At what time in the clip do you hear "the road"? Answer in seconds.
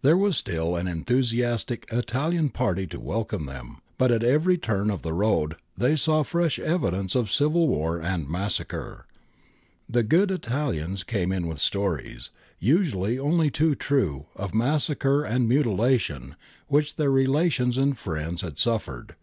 5.02-5.56